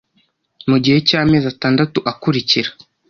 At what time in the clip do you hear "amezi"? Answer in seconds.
1.21-1.45